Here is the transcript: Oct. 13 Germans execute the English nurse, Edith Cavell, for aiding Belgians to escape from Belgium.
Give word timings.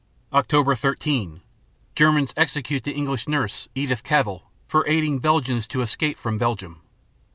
Oct. 0.33 0.79
13 0.81 1.41
Germans 1.95 2.33
execute 2.35 2.83
the 2.83 2.91
English 2.93 3.27
nurse, 3.27 3.67
Edith 3.75 4.01
Cavell, 4.03 4.49
for 4.67 4.83
aiding 4.87 5.19
Belgians 5.19 5.67
to 5.67 5.83
escape 5.83 6.17
from 6.17 6.39
Belgium. 6.39 6.81